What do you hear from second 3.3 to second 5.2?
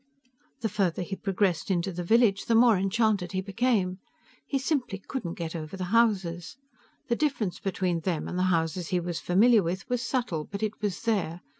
he became. He simply